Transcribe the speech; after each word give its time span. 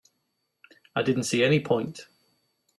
I 0.95 1.03
didn't 1.03 1.25
see 1.25 1.43
any 1.43 1.59
point. 1.59 2.07